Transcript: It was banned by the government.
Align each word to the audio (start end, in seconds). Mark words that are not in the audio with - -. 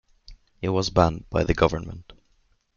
It 0.63 0.69
was 0.69 0.89
banned 0.89 1.29
by 1.29 1.43
the 1.43 1.53
government. 1.53 2.13